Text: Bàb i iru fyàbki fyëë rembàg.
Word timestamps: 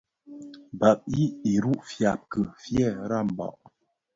Bàb 0.79 0.99
i 1.23 1.25
iru 1.53 1.73
fyàbki 1.89 2.41
fyëë 2.61 2.91
rembàg. 3.09 3.57